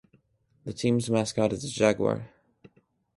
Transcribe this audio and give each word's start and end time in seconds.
The 0.63 0.73
team's 0.73 1.11
mascot 1.11 1.53
is 1.53 1.63
a 1.63 1.67
Jaguar. 1.67 2.31